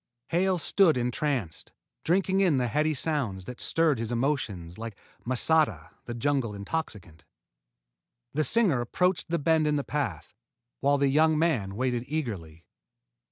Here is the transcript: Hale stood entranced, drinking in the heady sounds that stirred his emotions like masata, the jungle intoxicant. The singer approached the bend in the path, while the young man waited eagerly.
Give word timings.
Hale 0.29 0.57
stood 0.57 0.97
entranced, 0.97 1.73
drinking 2.03 2.41
in 2.41 2.57
the 2.57 2.67
heady 2.67 2.95
sounds 2.95 3.45
that 3.45 3.61
stirred 3.61 3.99
his 3.99 4.11
emotions 4.11 4.79
like 4.79 4.97
masata, 5.27 5.91
the 6.05 6.15
jungle 6.15 6.55
intoxicant. 6.55 7.23
The 8.33 8.43
singer 8.43 8.81
approached 8.81 9.29
the 9.29 9.37
bend 9.37 9.67
in 9.67 9.75
the 9.75 9.83
path, 9.83 10.33
while 10.79 10.97
the 10.97 11.09
young 11.09 11.37
man 11.37 11.75
waited 11.75 12.05
eagerly. 12.07 12.65